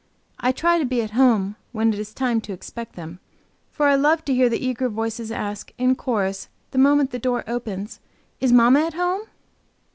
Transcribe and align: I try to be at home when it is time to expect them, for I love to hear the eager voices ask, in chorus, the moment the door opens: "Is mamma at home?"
I 0.39 0.51
try 0.51 0.79
to 0.79 0.83
be 0.85 1.03
at 1.03 1.11
home 1.11 1.57
when 1.73 1.93
it 1.93 1.99
is 1.99 2.11
time 2.11 2.41
to 2.41 2.53
expect 2.53 2.95
them, 2.95 3.19
for 3.69 3.85
I 3.85 3.93
love 3.93 4.25
to 4.25 4.33
hear 4.33 4.49
the 4.49 4.57
eager 4.57 4.89
voices 4.89 5.31
ask, 5.31 5.71
in 5.77 5.95
chorus, 5.95 6.49
the 6.71 6.79
moment 6.79 7.11
the 7.11 7.19
door 7.19 7.43
opens: 7.45 7.99
"Is 8.39 8.51
mamma 8.51 8.79
at 8.79 8.95
home?" 8.95 9.21